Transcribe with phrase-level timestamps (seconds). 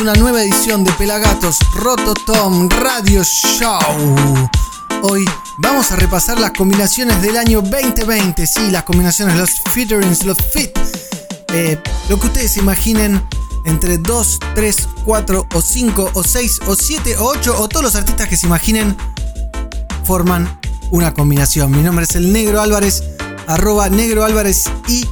[0.00, 3.80] Una nueva edición de Pelagatos Rototom Radio Show.
[5.02, 5.24] Hoy
[5.56, 8.46] vamos a repasar las combinaciones del año 2020.
[8.46, 10.70] Sí, las combinaciones, los featurings, los fit.
[11.52, 13.20] Eh, lo que ustedes imaginen
[13.64, 17.96] entre 2, 3, 4 o 5 o 6 o 7 o 8 o todos los
[17.96, 18.96] artistas que se imaginen
[20.04, 20.60] forman
[20.92, 21.72] una combinación.
[21.72, 23.02] Mi nombre es el Negro Álvarez,
[23.48, 25.04] arroba Negro Álvarez y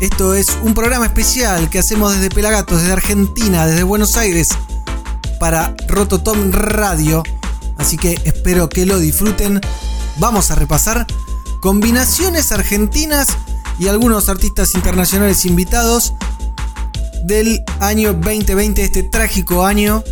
[0.00, 4.50] esto es un programa especial que hacemos desde Pelagatos, desde Argentina, desde Buenos Aires,
[5.38, 7.22] para Rototom Radio.
[7.76, 9.60] Así que espero que lo disfruten.
[10.18, 11.06] Vamos a repasar
[11.60, 13.28] combinaciones argentinas
[13.78, 16.14] y algunos artistas internacionales invitados
[17.24, 20.04] del año 2020, este trágico año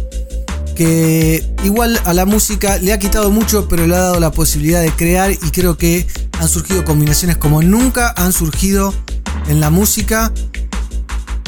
[0.75, 4.81] que igual a la música le ha quitado mucho, pero le ha dado la posibilidad
[4.81, 6.07] de crear y creo que
[6.41, 8.95] han surgido combinaciones como nunca han surgido
[9.49, 10.33] en la música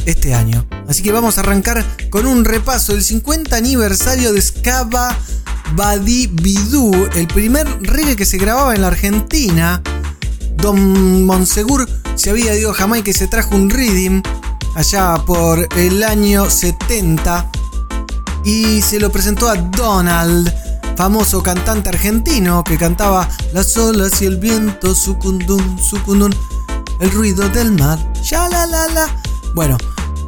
[0.07, 0.67] este año.
[0.89, 5.17] Así que vamos a arrancar con un repaso del 50 aniversario de Scaba
[5.75, 9.83] Badi Bidú, el primer reggae que se grababa en la Argentina.
[10.57, 14.23] Don Monsegur se había ido a Jamaica y se trajo un rhythm
[14.75, 17.51] allá por el año 70
[18.45, 20.53] y se lo presentó a Donald,
[20.97, 26.35] famoso cantante argentino que cantaba Las olas y el viento, sucundun, sucundun,
[27.05, 29.23] el ruido del mar, ya la la la.
[29.55, 29.77] Bueno,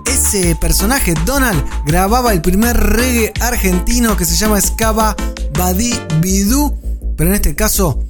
[0.04, 5.16] ese personaje, Donald, grababa el primer reggae argentino que se llama Scaba
[5.59, 6.75] Badi Bidú,
[7.16, 8.04] pero en este caso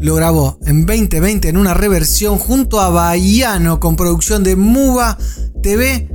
[0.00, 5.18] lo grabó en 2020 en una reversión junto a Bahiano con producción de Muba
[5.62, 6.08] TV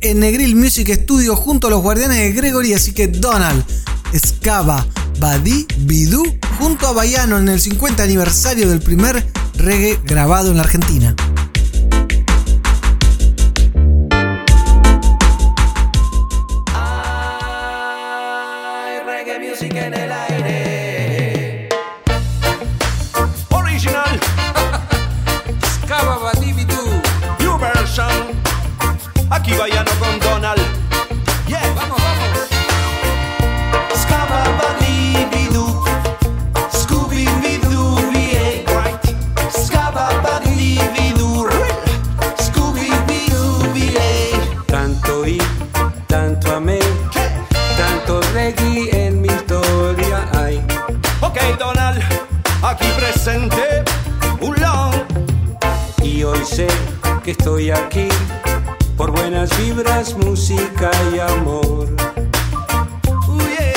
[0.00, 3.64] en Negril Music Studio junto a los guardianes de Gregory, así que Donald,
[4.16, 4.84] Scaba,
[5.20, 6.24] Badi, Bidú,
[6.58, 9.24] junto a Bayano en el 50 aniversario del primer
[9.56, 11.14] reggae grabado en la Argentina.
[53.24, 53.82] Presente.
[54.42, 54.92] Un long.
[56.02, 56.66] Y hoy sé
[57.24, 58.08] que estoy aquí
[58.98, 61.88] por buenas vibras, música y amor.
[63.48, 63.72] Yeah.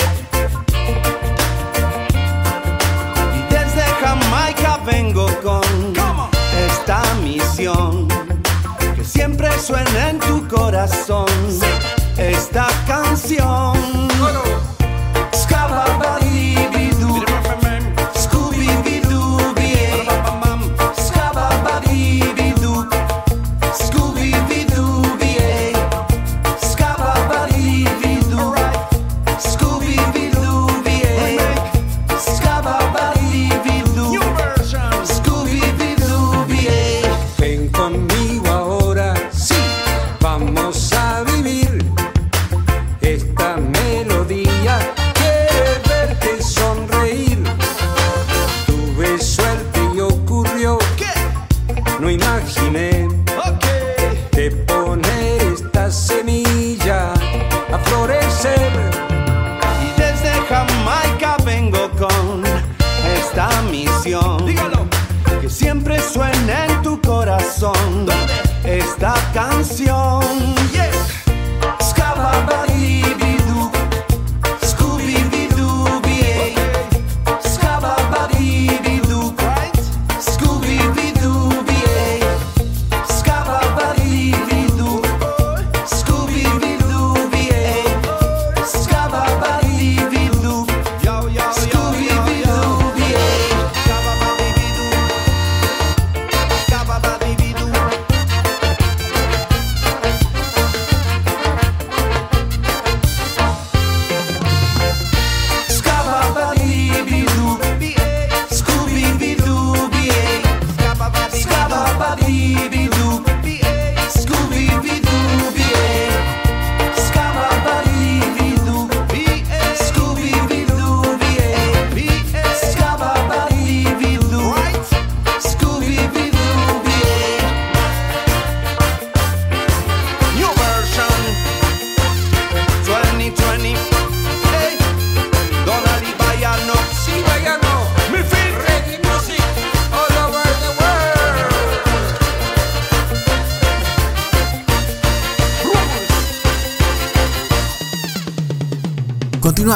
[3.37, 5.63] Y desde Jamaica vengo con
[6.67, 8.09] esta misión.
[8.97, 11.29] Que siempre suena en tu corazón.
[12.17, 13.77] Esta canción.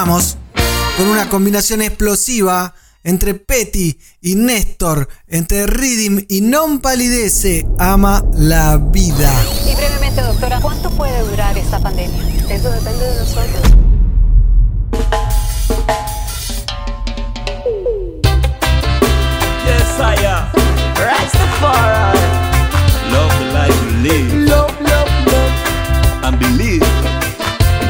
[0.01, 0.37] Continuamos
[0.97, 8.77] con una combinación explosiva entre Petty y Néstor, entre Ridim y Non Palidece, ama la
[8.77, 9.31] vida.
[9.69, 12.23] Y brevemente, doctora, ¿cuánto puede durar esta pandemia?
[12.49, 13.61] Eso depende de nosotros.
[19.65, 20.47] Yes, I am.
[20.95, 22.19] Rastafari.
[23.11, 24.49] Love the life you live.
[24.49, 26.23] Love, love, love.
[26.23, 26.81] And believe.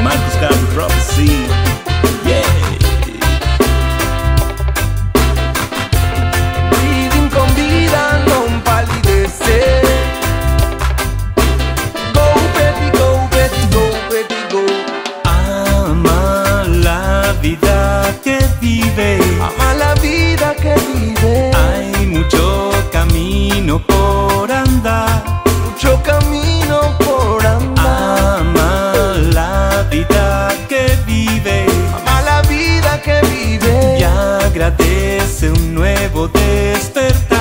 [0.02, 1.61] Marcus Garvey prophecy.
[18.22, 19.18] Que vive.
[19.40, 21.50] Ama la vida que vive.
[21.54, 25.42] Hay mucho camino por andar.
[25.64, 28.40] Mucho camino por andar.
[28.40, 31.66] Ama la vida que vive.
[31.96, 33.98] Ama la vida que vive.
[33.98, 37.31] Y agradece un nuevo despertar.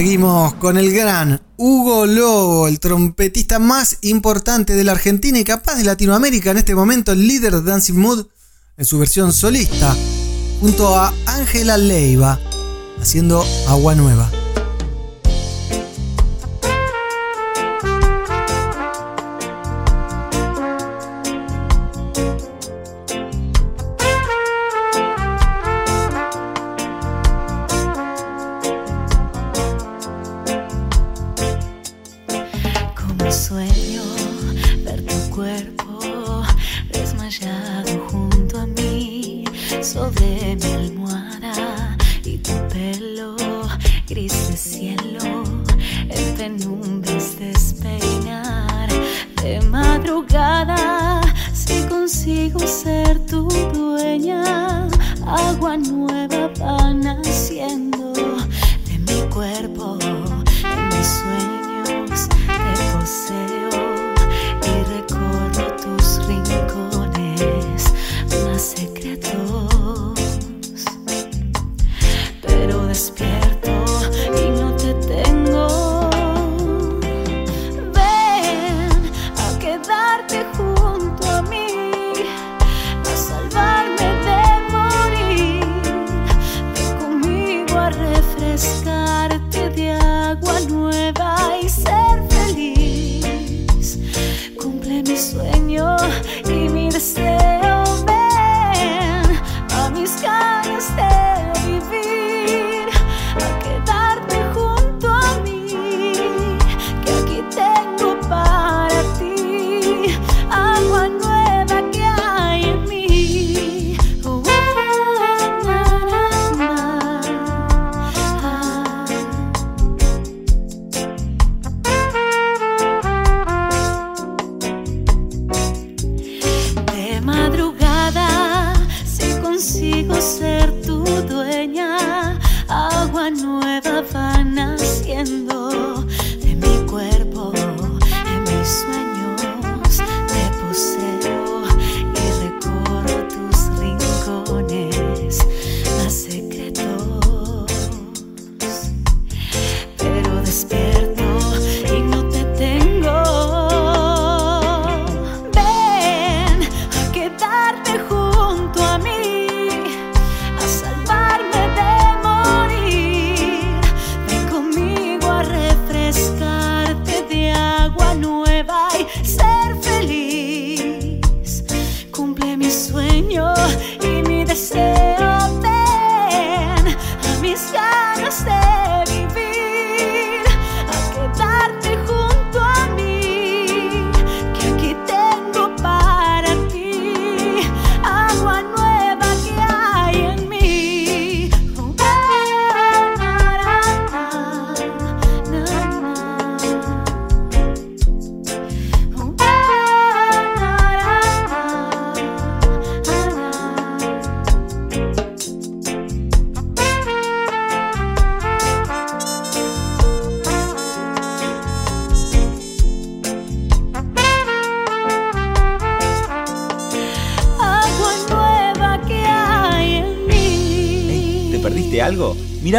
[0.00, 5.74] Seguimos con el gran Hugo Lobo, el trompetista más importante de la Argentina y capaz
[5.74, 8.26] de Latinoamérica en este momento, el líder de Dancing Mood,
[8.78, 9.94] en su versión solista,
[10.58, 12.40] junto a Ángela Leiva,
[12.98, 14.39] haciendo Agua Nueva.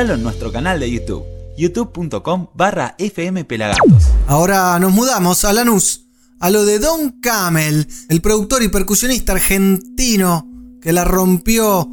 [0.02, 1.24] En nuestro canal de YouTube,
[1.56, 4.08] youtube.com barra fmpelagatos.
[4.26, 6.08] Ahora nos mudamos a Lanús,
[6.40, 10.50] a lo de Don Camel, el productor y percusionista argentino
[10.82, 11.88] que la rompió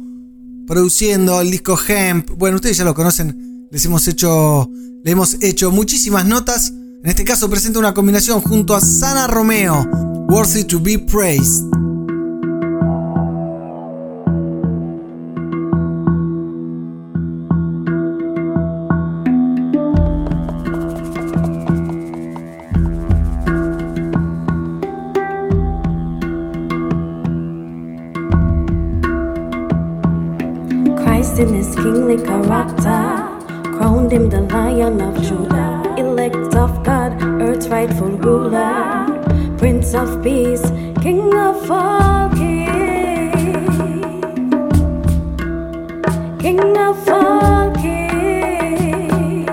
[0.65, 2.31] produciendo el disco Hemp.
[2.31, 4.67] Bueno, ustedes ya lo conocen, les hemos hecho,
[5.03, 6.71] le hemos hecho muchísimas notas.
[6.71, 9.87] En este caso presenta una combinación junto a Sana Romeo,
[10.27, 11.88] Worthy to be Praised.
[34.09, 39.05] named him the Lion of Judah, elect of God, earth's rightful ruler,
[39.57, 40.65] Prince of Peace,
[41.01, 42.71] King of all kings,
[46.41, 49.49] King of all kings.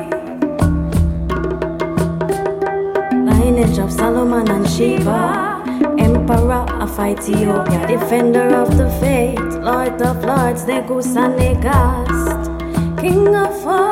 [3.29, 5.55] Lineage of Solomon and Sheba.
[5.99, 13.35] Emperor of Ethiopia, defender of the faith, Lord of lords, the Negus and Negast, King
[13.35, 13.86] of all.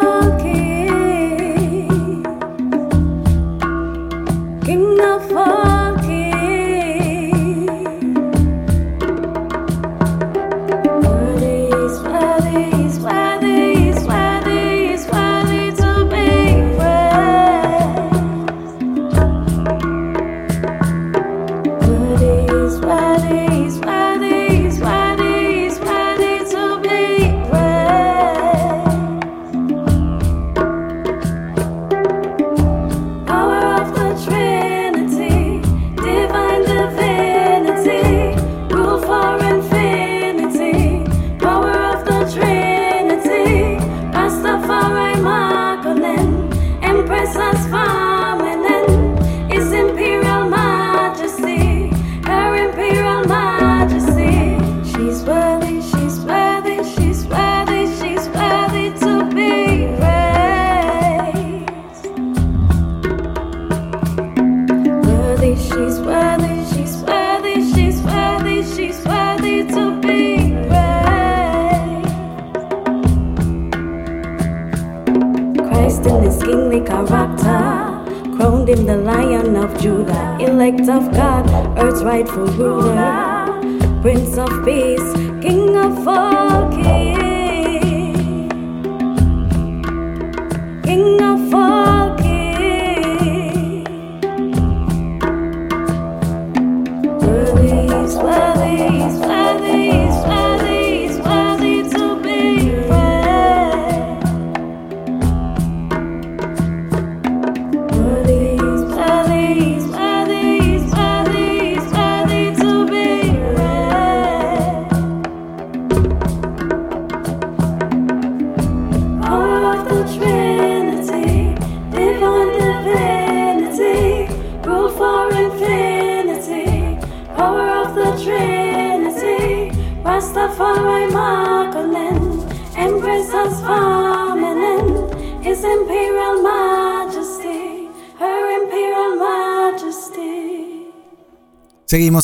[82.24, 83.60] grateful ruler,
[84.00, 85.23] Prince of Peace.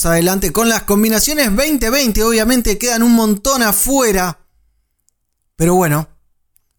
[0.07, 2.23] adelante con las combinaciones 2020.
[2.23, 4.39] Obviamente quedan un montón afuera.
[5.57, 6.09] Pero bueno,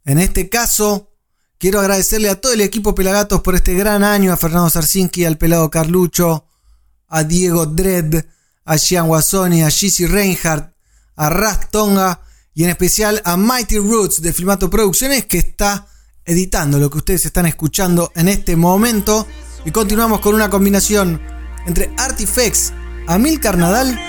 [0.05, 1.09] en este caso
[1.57, 4.33] quiero agradecerle a todo el equipo Pelagatos por este gran año.
[4.33, 6.45] A Fernando Sarsinski, al Pelado Carlucho,
[7.07, 8.25] a Diego Dredd,
[8.65, 10.73] a Gian Guasoni, a Gizzy Reinhardt,
[11.15, 12.21] a Rastonga
[12.53, 15.87] y en especial a Mighty Roots de Filmato Producciones que está
[16.25, 19.27] editando lo que ustedes están escuchando en este momento.
[19.65, 21.21] Y continuamos con una combinación
[21.67, 22.73] entre Artifacts
[23.11, 23.99] Amilcar Nadal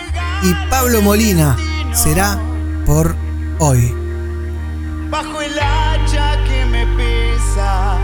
[0.44, 1.56] y Pablo Molina.
[1.92, 2.38] Será
[2.86, 3.16] por
[3.58, 3.92] hoy.
[5.10, 7.96] Bajo el hacha que me pesa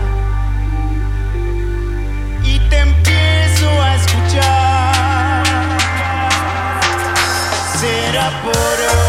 [2.43, 5.43] y te empiezo a escuchar.
[7.79, 9.08] Será por hoy.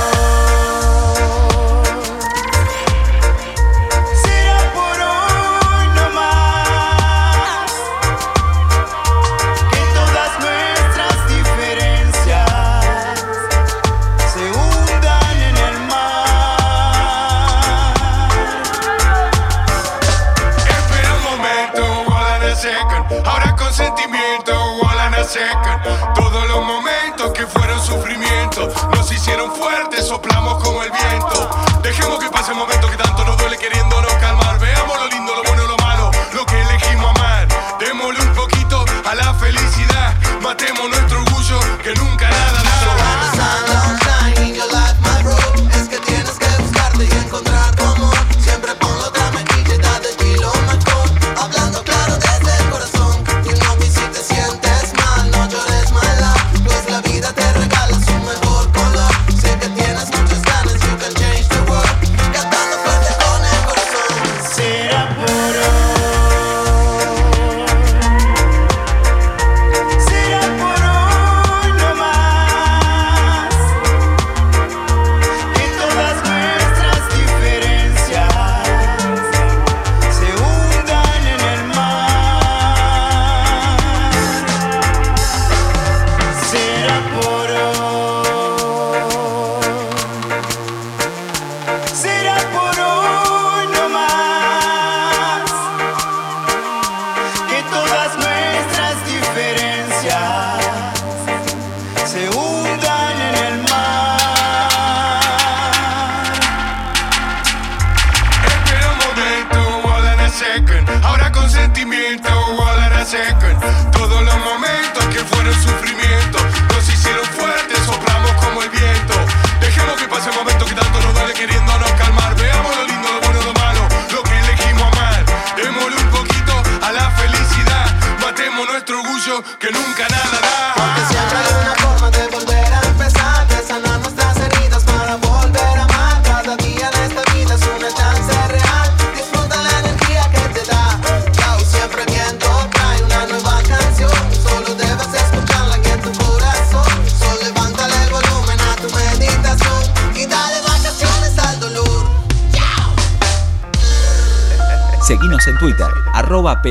[26.51, 28.69] los momentos que fueron sufrimiento.
[28.93, 31.49] Nos hicieron fuertes, soplamos como el viento.
[31.83, 34.39] Dejemos que pasen momentos que tanto nos duele queriéndonos calmar.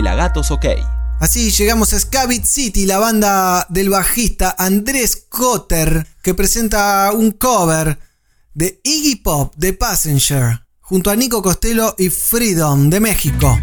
[0.07, 0.65] Arroba pelagatosok.
[1.19, 7.99] Así llegamos a Scavit City, la banda del bajista Andrés Cotter, que presenta un cover
[8.53, 13.57] de Iggy Pop de Passenger, junto a Nico Costello y Freedom de México.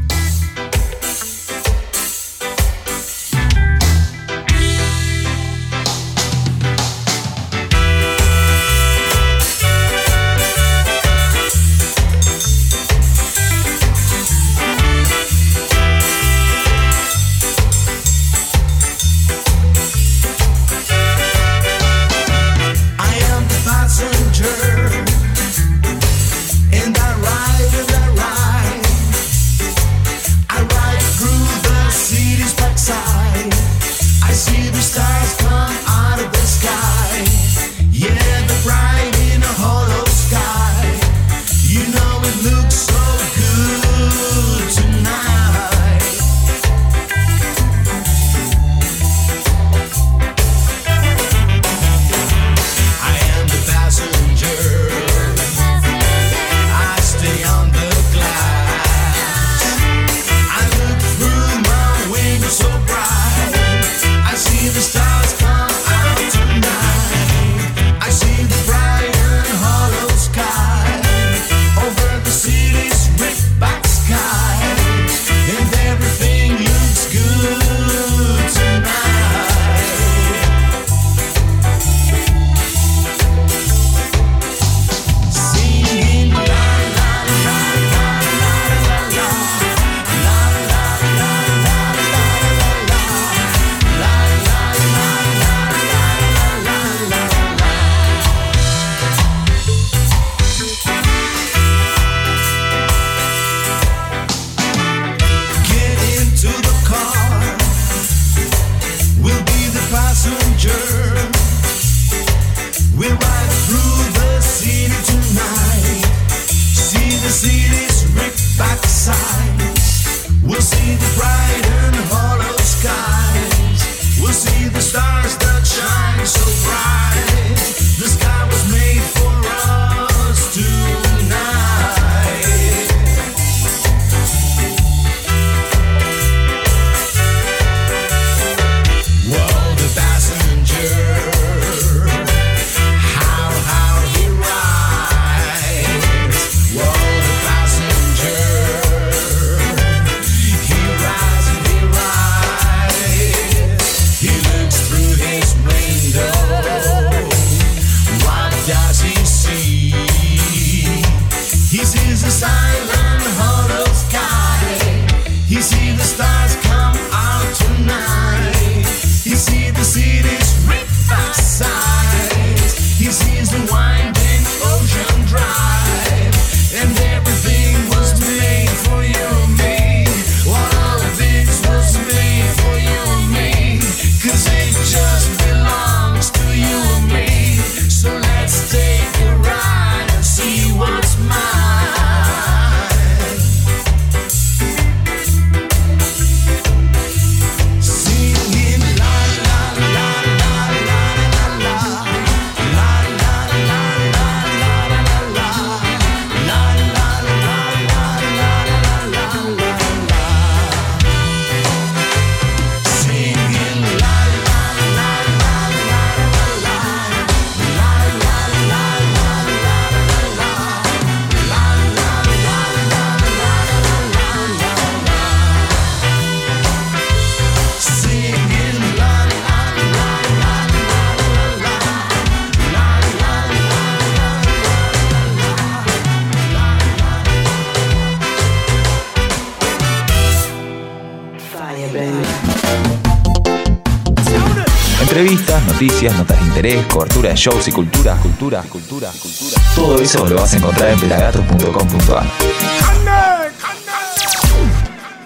[245.76, 249.60] Noticias, notas de interés, cobertura de shows y cultura, cultura, cultura, cultura.
[249.74, 252.32] Todo eso lo vas a encontrar en pelagatos.com.ar.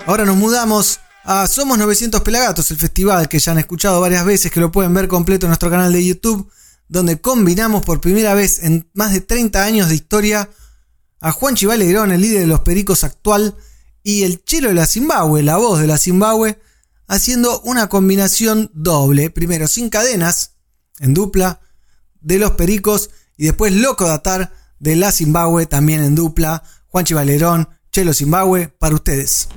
[0.06, 4.50] Ahora nos mudamos a Somos 900 Pelagatos, el festival que ya han escuchado varias veces,
[4.50, 6.50] que lo pueden ver completo en nuestro canal de YouTube,
[6.88, 10.50] donde combinamos por primera vez en más de 30 años de historia
[11.20, 13.54] a Juan Chivalerón, el líder de los Pericos actual,
[14.02, 16.58] y el chelo de la Zimbabue, la voz de la Zimbabue,
[17.10, 20.52] haciendo una combinación doble, primero sin cadenas,
[21.00, 21.60] en dupla,
[22.20, 27.68] de los Pericos, y después Loco Datar de la Zimbabue, también en dupla, Juanchi Valerón,
[27.90, 29.48] Chelo Zimbabue, para ustedes.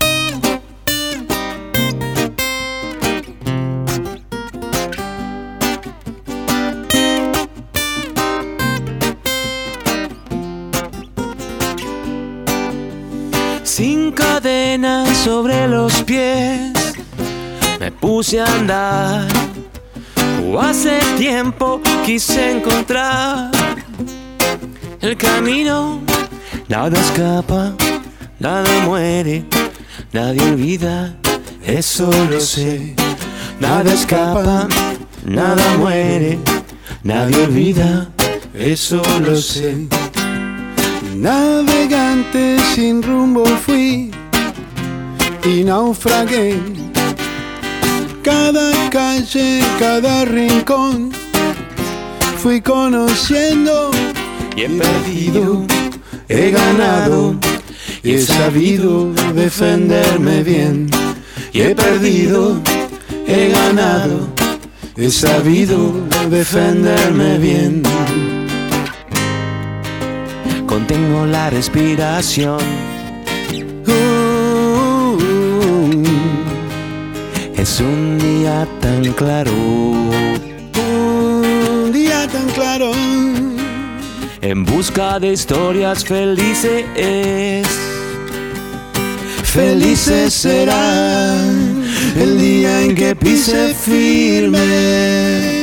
[13.63, 16.82] Sin cadenas sobre los pies,
[17.83, 19.27] me puse a andar.
[20.45, 23.51] O hace tiempo quise encontrar
[25.01, 25.99] el camino.
[26.69, 27.73] Nada escapa,
[28.39, 29.43] nada muere,
[30.13, 31.13] nadie olvida,
[31.65, 32.95] eso lo sé.
[33.59, 34.67] Nada escapa,
[35.25, 36.39] nada muere,
[37.03, 38.09] nadie olvida,
[38.53, 39.89] eso lo sé.
[41.15, 44.09] Navegante sin rumbo fui
[45.43, 46.82] y naufragué.
[48.23, 51.11] Cada calle, cada rincón
[52.37, 53.91] fui conociendo
[54.55, 55.65] y he perdido,
[56.29, 57.35] he ganado
[58.01, 60.89] y he sabido defenderme bien.
[61.51, 62.61] y he perdido,
[63.27, 64.29] he ganado,
[64.95, 65.93] he sabido
[66.29, 67.83] defenderme bien.
[70.65, 72.59] Contengo la respiración.
[73.85, 74.12] Uh,
[77.63, 79.53] Es un día tan claro.
[79.53, 82.91] un día tan claro.
[84.41, 87.65] En busca de historias felices.
[89.45, 91.37] Felices será
[92.17, 95.62] el día en que pise firme.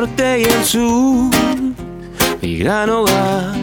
[0.00, 1.30] Norte y el sur,
[2.40, 3.54] mi gran hogar.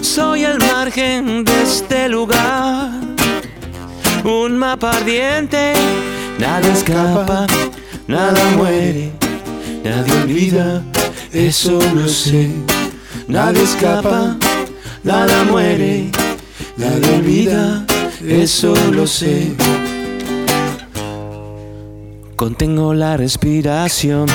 [0.00, 2.90] Soy el margen de este lugar,
[4.24, 5.74] un mapa ardiente.
[6.40, 7.46] Nada escapa,
[8.08, 9.12] nada muere,
[9.84, 10.82] nadie olvida,
[11.32, 12.50] eso lo sé.
[13.28, 14.36] Nada escapa,
[15.04, 16.10] nada muere,
[16.76, 17.86] nadie olvida,
[18.26, 19.54] eso lo sé.
[22.34, 24.26] Contengo la respiración.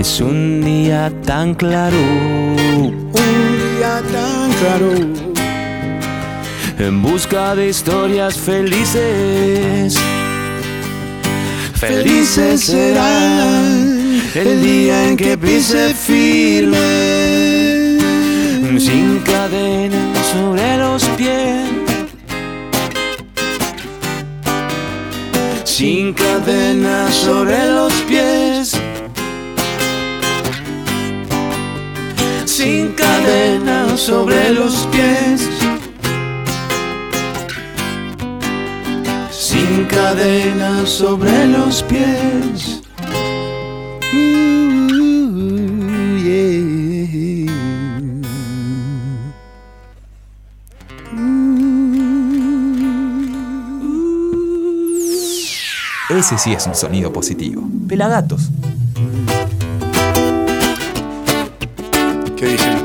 [0.00, 1.98] Es un día tan claro.
[1.98, 4.92] Un día tan claro.
[6.78, 9.94] En busca de historias felices.
[11.74, 13.60] Felices será
[14.36, 16.78] el día en que pise firme.
[18.78, 21.68] Sin cadenas sobre los pies.
[25.64, 28.79] Sin cadenas sobre los pies.
[33.20, 35.48] Sin cadenas sobre los pies.
[39.30, 42.80] Sin cadenas sobre los pies.
[44.14, 44.88] Ooh,
[46.16, 46.60] yeah.
[56.18, 57.68] Ese sí es un sonido positivo.
[57.86, 58.48] Pelagatos.
[62.36, 62.79] ¿Qué dicen?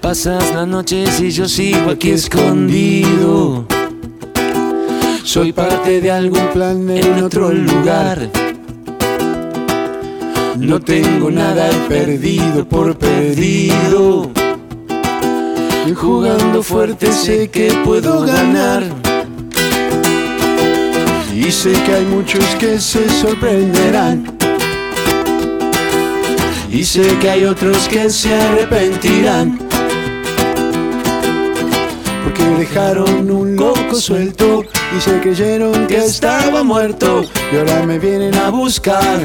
[0.00, 3.64] Pasas las noches y yo sigo aquí escondido.
[5.22, 8.28] Soy parte de algún plan en otro lugar.
[10.58, 14.30] No tengo nada perdido por perdido.
[15.94, 18.99] Jugando fuerte sé que puedo ganar.
[21.40, 24.26] Y sé que hay muchos que se sorprenderán.
[26.70, 29.58] Y sé que hay otros que se arrepentirán.
[32.24, 37.24] Porque dejaron un loco suelto y se creyeron que estaba muerto.
[37.50, 39.18] Y ahora me vienen a buscar.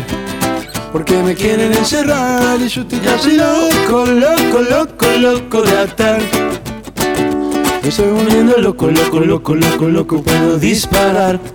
[0.93, 6.21] Porque me quieren encerrar y yo estoy casi loco, loco, loco, loco de atar.
[7.83, 11.54] Me estoy volviendo loco, loco, loco, loco, loco, puedo disparar.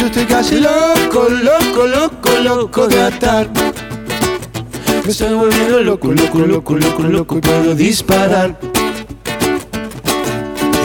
[0.00, 3.50] Yo estoy casi loco, loco, loco, loco de atar.
[5.04, 8.58] Me estoy volviendo loco, loco, loco, loco, loco, y puedo disparar.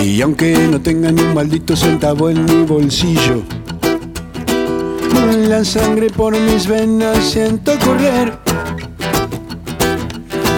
[0.04, 3.42] Y aunque no tenga ni un maldito centavo en mi bolsillo,
[5.48, 8.38] la sangre por mis venas siento correr.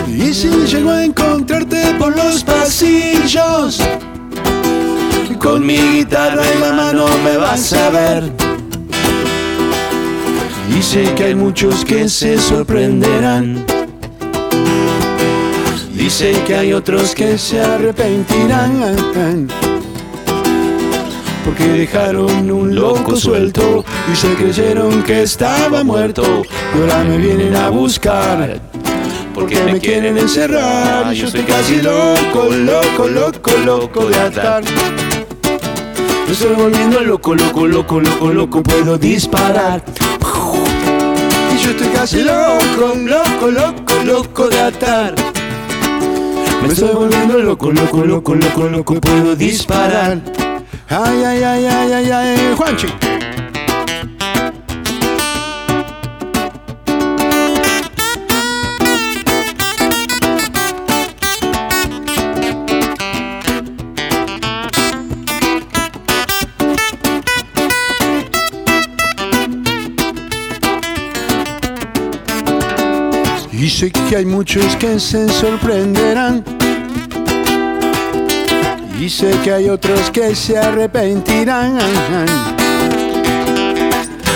[0.07, 3.79] Y si llego a encontrarte por los pasillos,
[5.39, 8.31] Con mi guitarra en la mano me vas a ver.
[10.77, 13.65] Y sé que hay muchos que se sorprenderán.
[15.93, 19.47] Dice que hay otros que se arrepentirán.
[21.45, 26.43] Porque dejaron un loco suelto y se creyeron que estaba muerto.
[26.75, 28.59] Y ahora me vienen a buscar.
[29.33, 31.13] Porque me quieren encerrar.
[31.13, 34.63] Yo estoy casi loco, loco, loco, loco de atar.
[36.27, 38.61] Me estoy volviendo loco, loco, loco, loco, loco.
[38.63, 39.81] Puedo disparar.
[41.53, 45.15] Y yo estoy casi loco, loco, loco, loco de atar.
[46.61, 48.93] Me estoy volviendo loco, loco, loco, loco, loco.
[48.95, 50.19] Puedo disparar.
[50.89, 52.87] Ay, ay, ay, ay, ay, ay, Juanchi.
[73.77, 76.43] Sé que hay muchos que se sorprenderán.
[78.99, 81.77] Y sé que hay otros que se arrepentirán.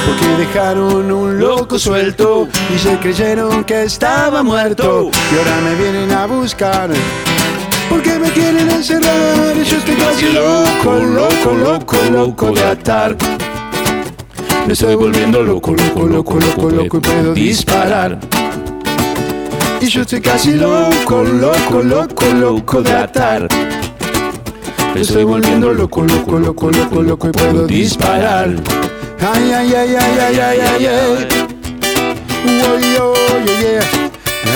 [0.05, 5.09] Porque dejaron un loco suelto y se creyeron que estaba muerto.
[5.33, 6.91] Y ahora me vienen a buscar.
[7.89, 9.55] Porque me quieren encerrar.
[9.55, 13.17] Yo estoy casi loco, loco, loco, loco de atar.
[14.67, 18.19] Me estoy volviendo loco, loco, loco, loco, loco y puedo disparar.
[19.81, 23.47] Y yo estoy casi loco, loco, loco, loco de atar.
[24.95, 28.49] Estoy volviendo loco, loco, loco, loco, loco y puedo disparar.
[29.19, 31.27] Ay, ay, ay, ay, ay, ay, ay, ay.
[32.45, 33.15] Uy, oh,
[33.59, 33.83] yeah.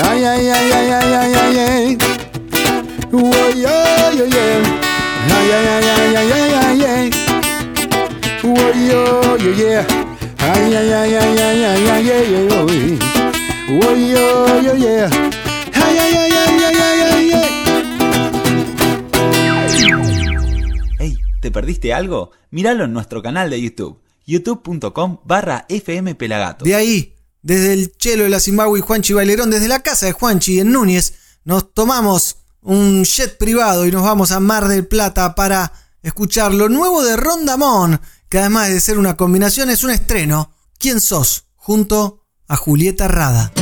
[0.08, 1.98] Ay, ay, ay, ay, ay, ay, ay, ay.
[3.10, 4.62] Uy, oh, yeah.
[5.28, 7.10] Ay, ay, ay, ay, ay, ay, ay, ay.
[8.44, 9.84] Uy, oh, yeah.
[10.38, 13.05] Ay, ay, ay, ay, ay, ay, ay, ay, ay,
[13.68, 15.10] oh, yeah, yeah.
[15.74, 17.46] Ay, ay, ay, ay, ay, ay, ay.
[20.98, 22.30] Hey, ¿te perdiste algo?
[22.50, 26.64] Míralo en nuestro canal de YouTube, youtube.com barra fmpelagato.
[26.64, 30.12] De ahí, desde el chelo de la Zimbabue y Juanchi Bailerón, desde la casa de
[30.12, 35.34] Juanchi en Núñez, nos tomamos un jet privado y nos vamos a Mar del Plata
[35.34, 40.52] para escuchar lo nuevo de Rondamón, que además de ser una combinación es un estreno.
[40.78, 41.46] ¿Quién sos?
[41.56, 43.52] Junto a Julieta Rada.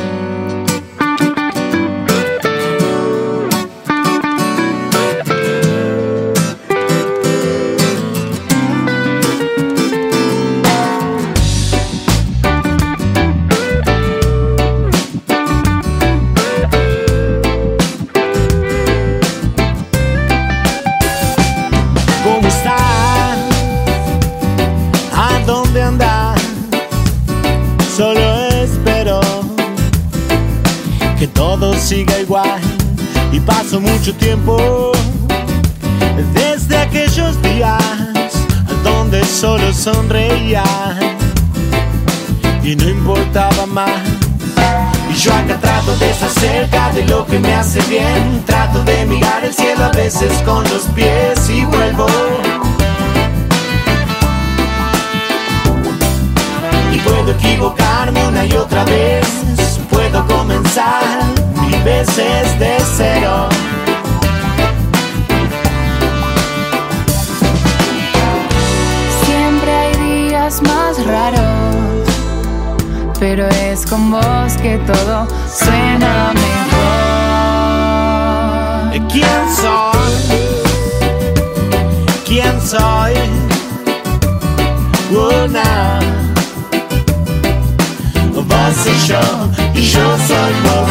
[31.79, 32.61] Siga igual
[33.33, 34.93] y paso mucho tiempo
[36.33, 37.83] desde aquellos días
[38.83, 40.65] donde solo sonreía
[42.63, 44.01] y no importaba más.
[45.11, 48.43] Y yo acá trato de estar cerca de lo que me hace bien.
[48.47, 52.07] Trato de mirar el cielo a veces con los pies y vuelvo.
[56.93, 59.27] Y puedo equivocarme una y otra vez.
[59.91, 63.49] Puedo comenzar mil veces de cero.
[69.25, 72.09] Siempre hay días más raros,
[73.19, 77.05] pero es con vos que todo suena mejor.
[79.11, 80.15] ¿Quién soy?
[82.27, 83.15] ¿Quién soy?
[85.11, 86.01] Una.
[88.35, 89.21] Vos y yo,
[89.75, 90.91] y yo soy vos.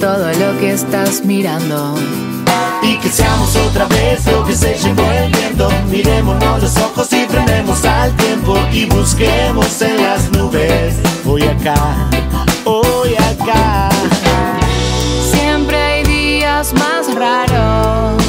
[0.00, 1.94] todo lo que estás mirando.
[2.82, 5.68] Y que seamos otra vez lo que se llevó el viento.
[5.90, 10.96] Miremonos los ojos y frenemos al tiempo y busquemos en las nubes.
[11.26, 12.08] Hoy acá,
[12.64, 13.88] hoy acá.
[15.32, 18.22] Siempre hay días más raros,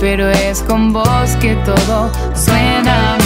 [0.00, 3.19] pero es con vos que todo suena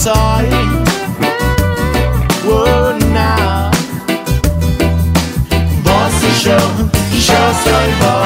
[0.00, 0.48] sorry.
[2.46, 3.70] Oh, não.
[5.84, 6.58] Você já,
[7.18, 8.19] já saiba.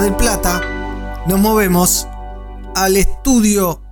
[0.00, 0.62] Mar del Plata,
[1.26, 2.08] nos movemos
[2.74, 3.82] al estudio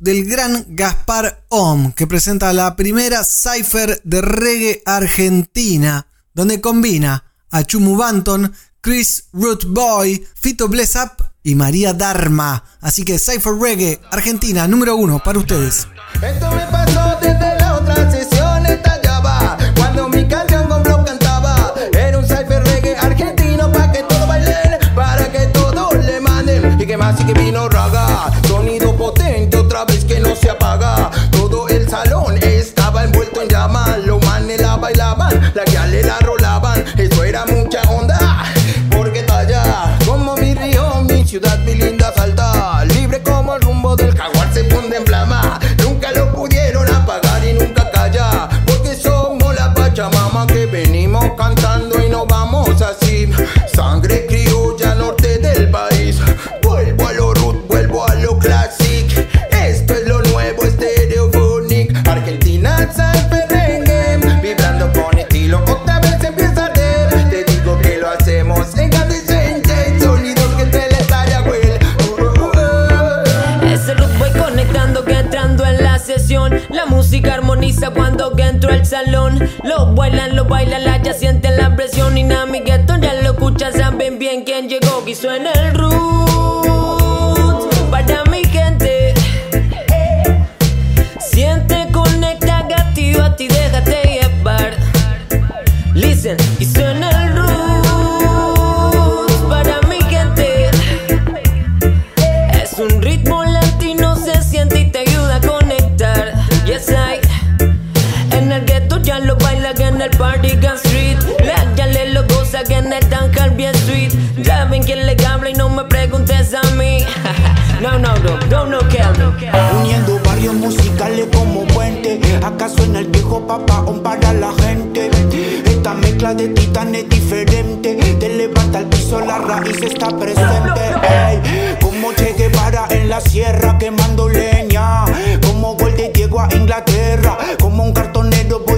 [0.00, 7.62] del gran Gaspar Om, que presenta la primera cipher de reggae argentina, donde combina a
[7.62, 12.64] Chumu Banton, Chris Root Boy, Fito Bless Up y María Dharma.
[12.80, 15.86] Así que Cypher Reggae, Argentina, número uno para ustedes.
[16.20, 18.33] Esto me pasó desde la otra sesión.
[27.04, 27.68] Así que vino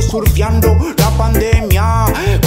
[0.06, 2.45] surfeando la pandemia.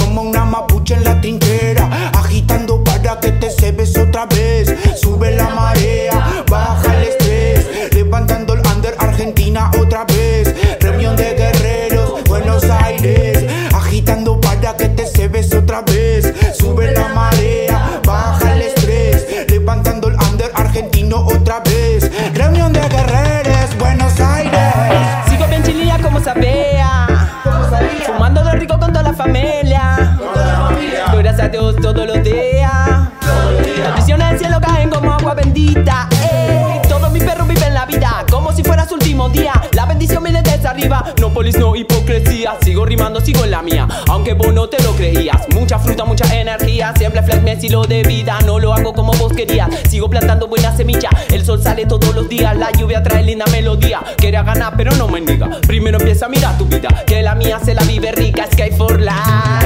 [41.18, 42.56] No polis, no hipocresía.
[42.62, 43.88] Sigo rimando, sigo en la mía.
[44.08, 45.48] Aunque vos no te lo creías.
[45.52, 46.94] Mucha fruta, mucha energía.
[46.96, 48.38] Siempre flex mi estilo de vida.
[48.46, 49.68] No lo hago como vos querías.
[49.88, 51.10] Sigo plantando buena semilla.
[51.32, 52.56] El sol sale todos los días.
[52.56, 54.00] La lluvia trae linda melodía.
[54.16, 55.50] Quería ganar, pero no me niega.
[55.66, 56.88] Primero empieza a mirar tu vida.
[57.04, 58.46] Que la mía se la vive rica.
[58.46, 59.59] Sky for life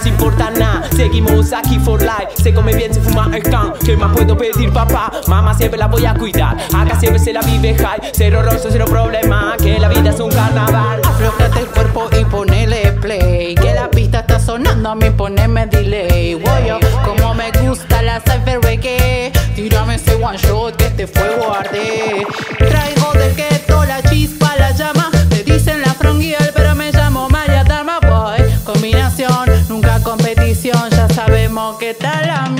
[0.00, 0.88] nos importa nada.
[0.96, 2.42] Seguimos aquí for life.
[2.42, 3.72] Se come bien, se fuma el can.
[3.84, 5.12] ¿Qué más puedo pedir, papá?
[5.26, 6.56] Mamá siempre la voy a cuidar.
[6.74, 8.10] Acá siempre se la vive high.
[8.12, 9.56] Cero rollo, cero problema.
[9.62, 11.00] Que la vida es un carnaval.
[11.04, 13.54] Aflojate el cuerpo y ponele play.
[13.54, 16.34] Que la pista está sonando, a mí poneme delay.
[16.34, 19.32] Voy como me gusta la cypher reggae.
[19.54, 22.26] Tírame ese one shot que este fuego arde.
[31.78, 32.59] Qué tal la misión.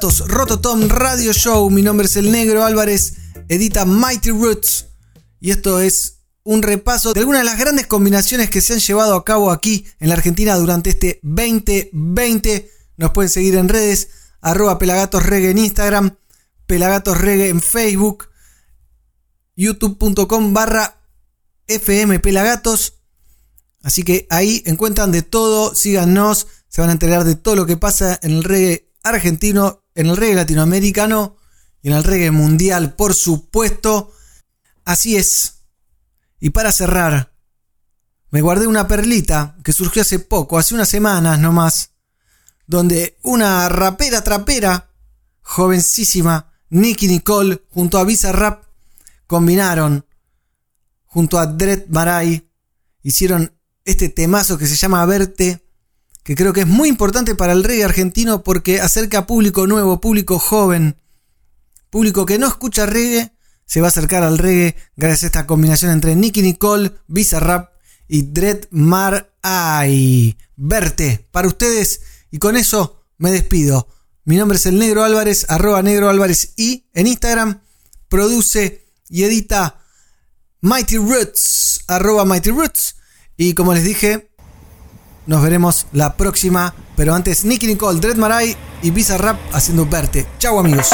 [0.00, 1.68] Rototom Radio Show.
[1.68, 3.16] Mi nombre es el Negro Álvarez,
[3.50, 4.86] edita Mighty Roots.
[5.40, 9.14] Y esto es un repaso de algunas de las grandes combinaciones que se han llevado
[9.14, 12.70] a cabo aquí en la Argentina durante este 2020.
[12.96, 14.08] Nos pueden seguir en redes,
[14.40, 16.16] arroba en Instagram,
[16.66, 18.30] Pelagatos Reggae en Facebook,
[19.54, 20.98] youtube.com barra
[21.66, 22.94] FM Pelagatos.
[23.82, 27.76] Así que ahí encuentran de todo, síganos, se van a enterar de todo lo que
[27.76, 31.36] pasa en el reggae argentino, en el reggae latinoamericano
[31.82, 34.12] y en el reggae mundial, por supuesto.
[34.84, 35.62] Así es.
[36.40, 37.32] Y para cerrar,
[38.30, 41.90] me guardé una perlita que surgió hace poco, hace unas semanas nomás,
[42.66, 44.90] donde una rapera trapera,
[45.42, 48.64] jovencísima, Nicky Nicole, junto a Visa Rap,
[49.26, 50.06] combinaron,
[51.06, 52.48] junto a Dread Marai,
[53.02, 53.52] hicieron
[53.84, 55.64] este temazo que se llama Verte,
[56.22, 60.00] que creo que es muy importante para el reggae argentino porque acerca a público nuevo,
[60.00, 60.96] público joven,
[61.90, 63.32] público que no escucha reggae,
[63.64, 67.70] se va a acercar al reggae gracias a esta combinación entre Nicky Nicole, Visa Rap
[68.08, 70.36] y Dread Mar Ay.
[70.56, 72.00] Verte para ustedes
[72.30, 73.88] y con eso me despido.
[74.24, 77.62] Mi nombre es el Negro Álvarez, arroba Negro Álvarez y en Instagram
[78.08, 79.80] produce y edita
[80.60, 82.96] Mighty Roots, arroba Mighty Roots.
[83.36, 84.29] Y como les dije,
[85.26, 86.74] nos veremos la próxima.
[86.96, 90.26] Pero antes, Nicky Nicole, Dread Marai y Visa Rap haciendo verte.
[90.38, 90.90] Chau amigos.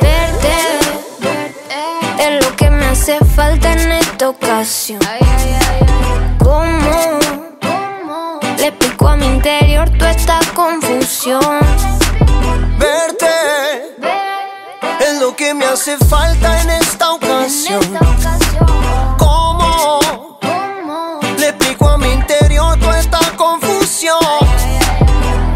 [0.00, 0.52] Verte
[2.18, 5.00] es lo que me hace falta en esta ocasión.
[9.02, 11.40] Le explico a mi interior toda esta confusión?
[12.78, 13.26] Verte
[15.00, 17.80] es lo que me hace falta en esta ocasión.
[19.18, 20.00] ¿Cómo
[21.38, 24.18] le explico a mi interior toda esta confusión?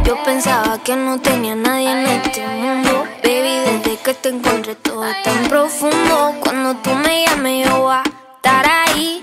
[0.04, 3.04] Yo pensaba que no tenía nadie en este mundo.
[3.22, 6.34] Baby, desde que te encontré todo tan profundo.
[6.40, 8.02] Cuando tú me llames, yo voy a
[8.36, 9.22] estar ahí.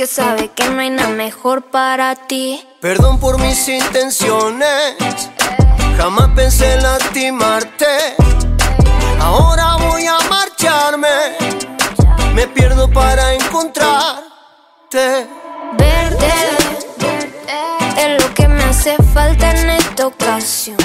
[0.00, 2.66] Porque sabes que no hay nada mejor para ti.
[2.80, 4.96] Perdón por mis intenciones,
[5.98, 8.16] jamás pensé en lastimarte.
[9.20, 11.36] Ahora voy a marcharme,
[12.34, 15.28] me pierdo para encontrarte.
[15.76, 16.32] Verte
[17.98, 20.78] es lo que me hace falta en esta ocasión.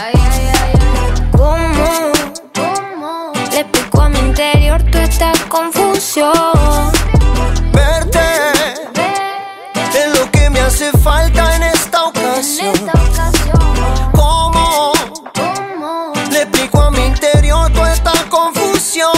[1.31, 2.11] ¿Cómo
[3.49, 6.94] le explico a mi interior toda esta confusión?
[10.85, 12.73] Hace falta en esta ocasión.
[14.13, 14.93] ¿Cómo
[16.31, 19.11] le explico a mi interior toda esta confusión?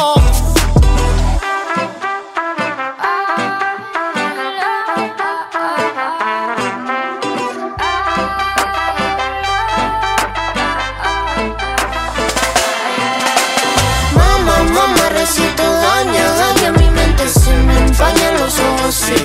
[14.15, 18.95] Mamá, mamá, recito daña, daña mi mente, se me empañan los ojos.
[18.95, 19.15] Si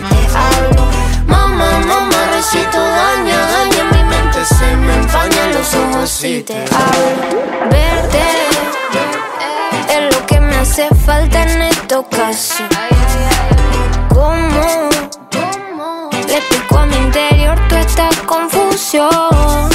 [5.03, 7.43] empañan los ojos si te hablo.
[7.71, 8.23] Verte
[9.95, 12.69] es lo que me hace falta en esta ocasión.
[14.09, 14.91] ¿Cómo
[16.27, 19.69] le explico a mi interior toda esta confusión?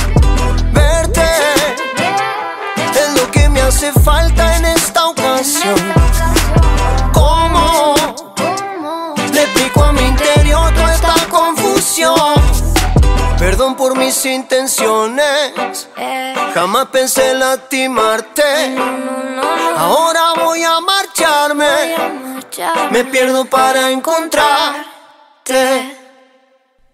[0.74, 1.28] Verte
[3.02, 5.97] es lo que me hace falta en esta ocasión.
[13.78, 16.34] Por mis intenciones, eh.
[16.54, 18.76] jamás pensé lastimarte.
[19.78, 21.96] Ahora voy a marcharme.
[22.92, 24.86] Me pierdo para encontrarte.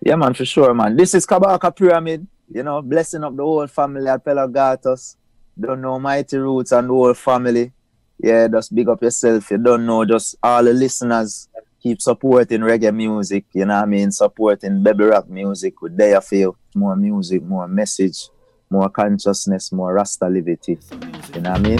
[0.02, 0.98] Yeah, man, for sure, man.
[0.98, 2.28] This is Kabaka Pyramid.
[2.54, 5.16] You know, blessing up the whole family at Pelagatos.
[5.58, 7.72] Don't know Mighty Roots and the whole family.
[8.20, 9.50] Yeah, just big up yourself.
[9.50, 11.48] You don't know, just all the listeners
[11.84, 13.44] keep supporting reggae music.
[13.54, 14.12] You know what I mean?
[14.12, 16.56] Supporting baby rock music with their feel.
[16.74, 18.30] More music, more message,
[18.70, 20.80] more consciousness, more Rasta liberty.
[21.36, 21.78] You know what I mean?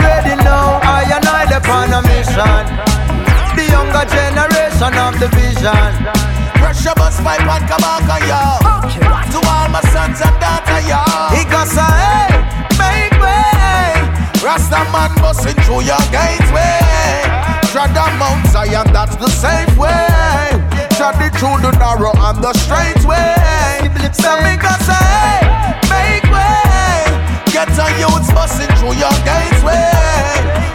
[0.00, 2.64] Ready now, I and I upon a mission.
[3.58, 5.90] The younger generation of the vision.
[6.62, 8.42] Pressure bus pipe and kabaka, yo.
[9.32, 11.02] To all my sons and daughters, yo.
[11.34, 12.30] He got hey,
[12.78, 14.46] make way.
[14.46, 17.35] Rasta man busting through your gateway.
[17.76, 19.92] Tread the Mount Zion, that's the safe way.
[20.96, 23.36] Tread it through the narrow and the straight way.
[24.16, 25.44] So me go say,
[25.92, 27.04] make way.
[27.52, 29.92] Get a youths busting through your gateway.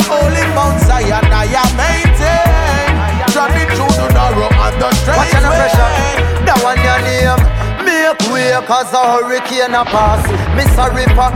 [0.06, 2.94] Holy Mount Zion, I am maintain.
[3.34, 5.58] Tread it through the narrow and the straight Watch the way.
[5.58, 5.90] pressure.
[6.46, 7.42] That one your name.
[7.82, 10.22] Make way cause a hurricane a pass
[10.54, 11.34] Me sorry for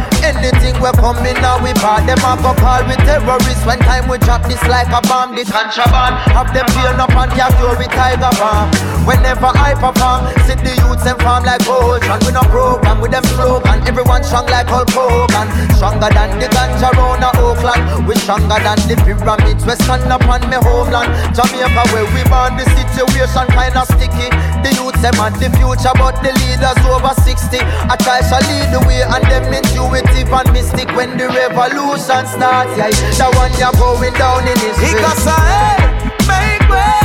[0.66, 3.66] anything we coming now we bad Them a call we terrorists.
[3.66, 6.16] When time we drop this like a bomb The contraband.
[6.34, 8.70] Have them feel up and capture with tiger bomb
[9.06, 13.24] Whenever I perform See the youths and farm like Voltron We no program with them
[13.38, 13.86] slogan.
[13.86, 15.48] Everyone strong like Hulk Hogan.
[15.78, 18.08] Stronger than the ganja round Oakland.
[18.08, 19.66] We stronger than the pyramids.
[19.66, 21.14] We stand up on me homeland.
[21.38, 24.30] Jamaica where we born the situation kinda sticky.
[24.66, 28.74] The youths them at the future but the leaders over 60 I try to lead
[28.74, 32.90] the way and them intuitive and mystic When the revolution starts yeah
[33.20, 35.76] That one you're going down in history say, hey,
[36.24, 36.96] make way.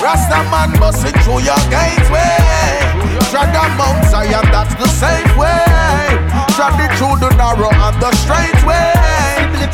[0.00, 2.40] Rasta man busting through your gateway.
[3.32, 5.64] Tread the Mount Zion, that's the safe way.
[6.56, 8.92] Tread it through the narrow and the straight way.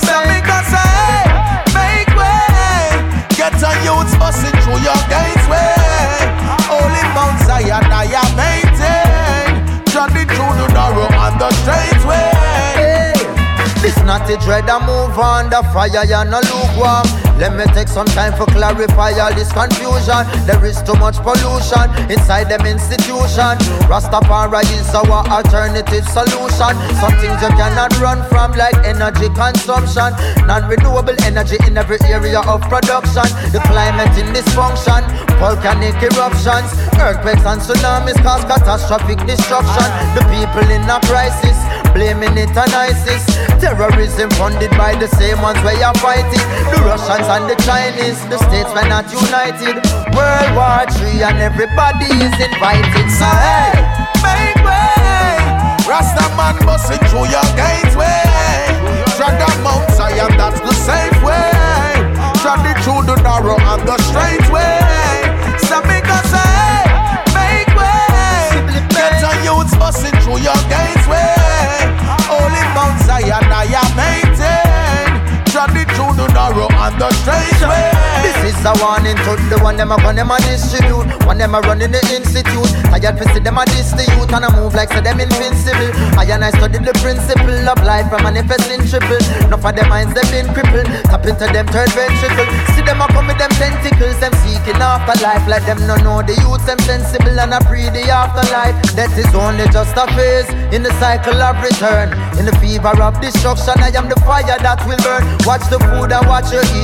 [0.00, 1.26] So me say, hey,
[1.74, 2.94] make way.
[3.36, 5.74] Get a youths busting through your gateway.
[6.70, 9.84] Holy Mount Zion, I am maintain.
[9.90, 11.99] Tread it through the narrow and the straight
[14.10, 17.29] not a dread, I move on the fire, you're no lukewarm.
[17.40, 20.28] Let me take some time for clarify all this confusion.
[20.44, 23.56] There is too much pollution inside them institution.
[23.88, 26.76] Rastafari is our alternative solution.
[27.00, 30.12] Some things you cannot run from, like energy consumption.
[30.44, 33.24] Non-renewable energy in every area of production.
[33.56, 35.00] The climate in dysfunction,
[35.40, 36.68] volcanic eruptions,
[37.00, 39.88] earthquakes and tsunamis cause catastrophic destruction.
[40.12, 41.56] The people in a crisis,
[41.96, 43.24] blaming it on ISIS.
[43.56, 46.44] Terrorism funded by the same ones where you're fighting.
[46.68, 49.78] The Russians and the Chinese, the states were not united.
[50.18, 53.06] World War III and everybody is invited.
[53.06, 53.70] So hey,
[54.18, 55.38] make way.
[55.86, 58.26] Rasta man busting through your gateway.
[59.14, 61.54] Tread the Mount Zion, that's the safe way.
[62.42, 64.82] Tread it through the narrow and the straight way.
[65.70, 66.82] So me go say,
[67.30, 68.58] make way.
[68.90, 71.38] Get a youths busting through your gateway.
[72.26, 75.10] Holy Mount Zion, I am maintain.
[75.46, 75.89] Tread it
[76.98, 78.10] the straight way.
[78.20, 81.54] This is a warning to the one them a gun them a distribute One them
[81.54, 82.68] a running the institute.
[82.88, 85.92] Tired to see them a diss the youth And I move like say them invincible.
[86.16, 89.20] I and I study the principle of life from manifesting triple.
[89.44, 90.88] Enough of them minds them been crippled.
[91.08, 92.48] Tap into them third ventricle.
[92.76, 94.16] See them a come with them tentacles.
[94.20, 95.44] Them seeking after life.
[95.48, 98.76] Like them no know the youth them sensible And a pre the afterlife.
[98.96, 102.12] That is only just a phase In the cycle of return.
[102.36, 105.24] In the fever of destruction I am the fire that will burn.
[105.48, 106.79] Watch the food and watch you eat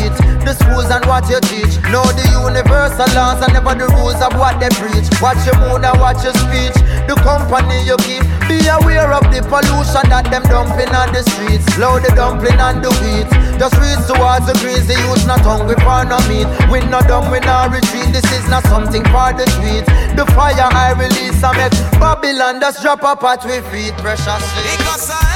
[0.47, 1.81] The schools and what you teach.
[1.91, 5.09] Know the universal laws and never the rules of what they preach.
[5.19, 6.77] Watch your mood and watch your speech.
[7.11, 8.23] The company you keep.
[8.47, 11.67] Be aware of the pollution that them dumping on the streets.
[11.79, 13.27] Load the dumpling and the wheat
[13.59, 16.47] Just reach towards the The youth not hungry for no meat.
[16.71, 18.15] We not done, we not retreat.
[18.15, 22.83] This is not something for the street The fire I release I make Babylon just
[22.83, 23.95] drop at we feet.
[23.99, 24.45] Precious.
[24.79, 25.36] Because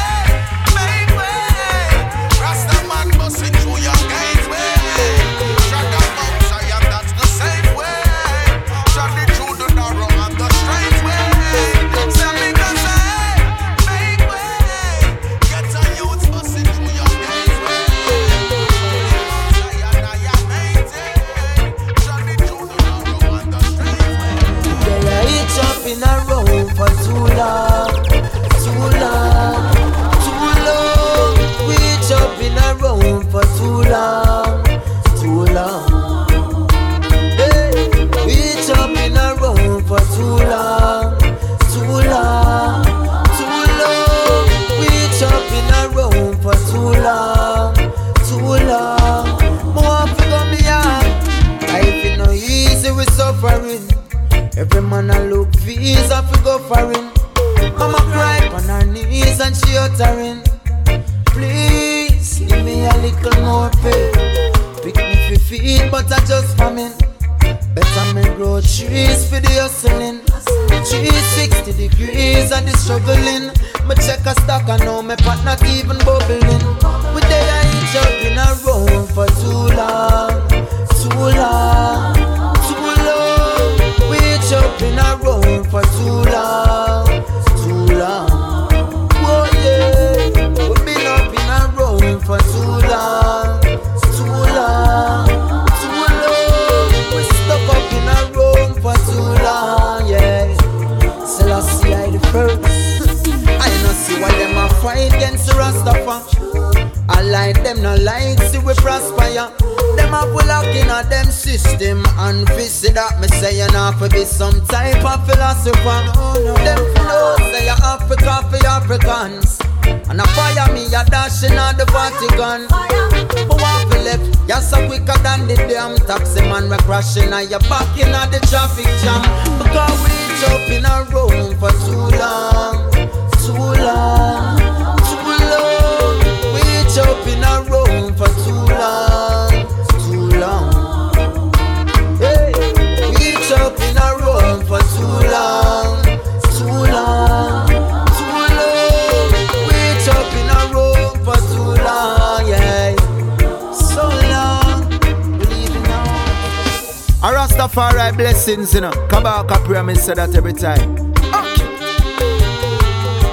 [157.81, 158.91] for right blessings, you know.
[159.09, 160.97] Come back, Kabaka promise say that every time.
[161.33, 161.65] Okay.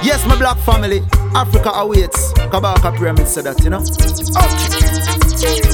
[0.07, 1.01] Yes, my black family,
[1.35, 2.31] Africa awaits.
[2.51, 3.83] Come back, Kabaka promise say that, you know.
[4.37, 4.47] Ah.
[4.47, 5.67] Okay.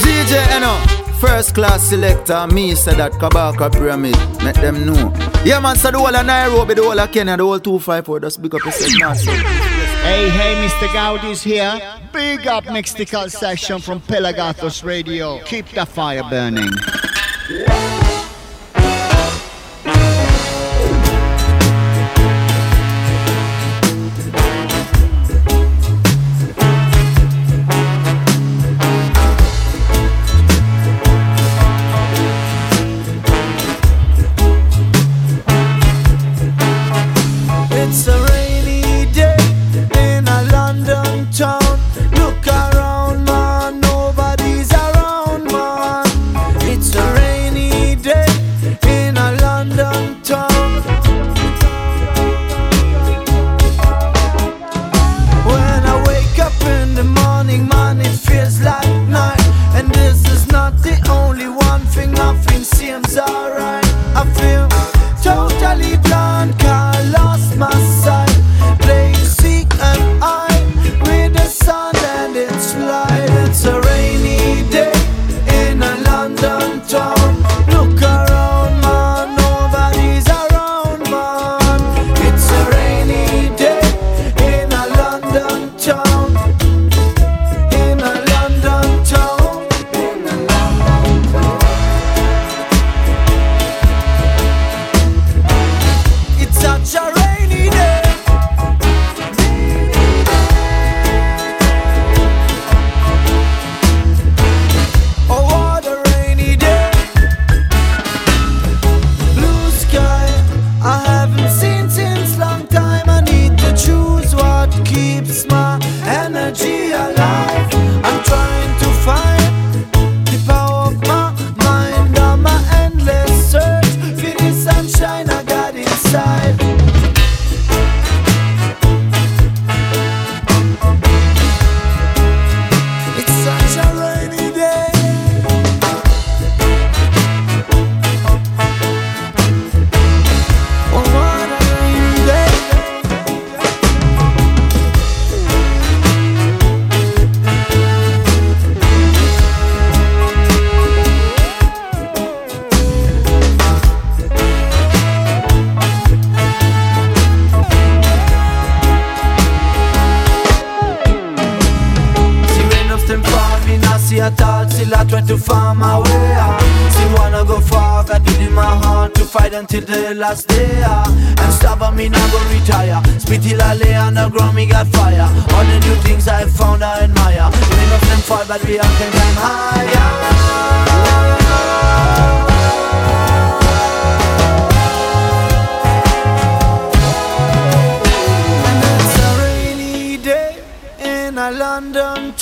[0.00, 1.02] DJ, you.
[1.20, 4.16] First class selector, me said that Kabaka Pyramid.
[4.42, 5.12] Let them know.
[5.44, 8.40] Yeah, man, so the whole of Nairobi, the whole of Kenya, the whole 254, just
[8.40, 9.81] big up yourself, man.
[10.02, 10.92] Hey, hey, Mr.
[10.92, 11.80] Gaudi's here.
[12.12, 15.38] Big up Mystical Session from Pelagatos Radio.
[15.44, 16.70] Keep the fire burning.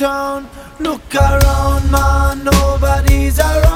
[0.01, 0.49] Downtown.
[0.81, 3.70] Look around, man, nobody's around,